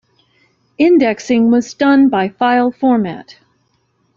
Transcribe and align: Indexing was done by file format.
Indexing 0.79 1.51
was 1.51 1.75
done 1.75 2.09
by 2.09 2.29
file 2.29 2.71
format. 2.71 3.35